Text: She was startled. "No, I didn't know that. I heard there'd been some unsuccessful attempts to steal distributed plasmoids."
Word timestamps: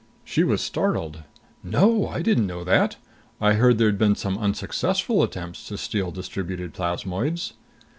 She 0.23 0.43
was 0.43 0.61
startled. 0.61 1.25
"No, 1.63 2.07
I 2.07 2.23
didn't 2.23 2.47
know 2.47 2.63
that. 2.63 2.95
I 3.39 3.53
heard 3.53 3.77
there'd 3.77 3.99
been 3.99 4.15
some 4.15 4.35
unsuccessful 4.35 5.21
attempts 5.21 5.67
to 5.67 5.77
steal 5.77 6.09
distributed 6.09 6.73
plasmoids." 6.73 7.53